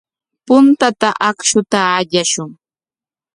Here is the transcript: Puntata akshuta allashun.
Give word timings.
Puntata 0.47 1.07
akshuta 1.29 1.79
allashun. 1.97 2.49